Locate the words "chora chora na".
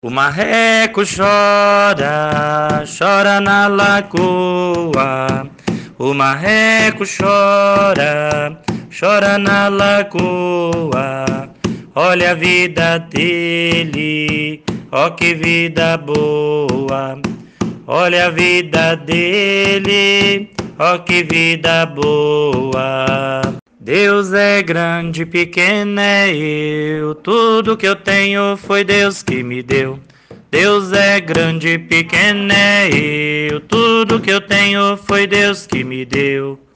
1.04-3.66, 7.04-9.66